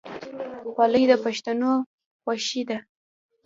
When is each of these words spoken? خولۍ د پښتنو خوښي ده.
خولۍ 0.73 1.03
د 1.11 1.13
پښتنو 1.23 1.71
خوښي 2.21 2.61
ده. 2.69 2.77